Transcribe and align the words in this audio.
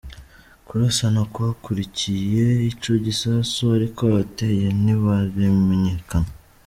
Kurasana 0.67 1.21
kwakurikiye 1.33 2.45
ico 2.71 2.91
gisasu, 3.05 3.61
ariko 3.77 3.99
abateye 4.09 4.67
ntibaramenyekana. 4.81 6.29